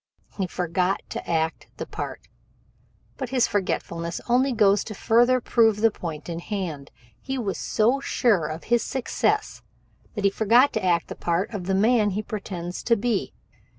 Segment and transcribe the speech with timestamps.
[0.35, 2.27] He forgot to act the part.
[3.17, 6.89] But this forgetfulness only goes to further prove the point in hand.
[7.21, 9.61] He was so sure of success
[10.15, 13.35] that he forgot to act the part of the man he pretends to be.